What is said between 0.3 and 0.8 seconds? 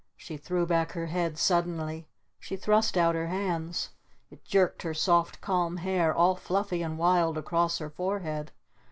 threw